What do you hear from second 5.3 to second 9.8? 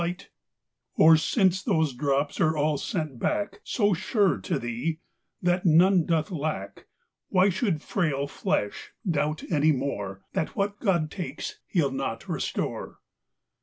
that none doth lack, Why should frail flesh doubt any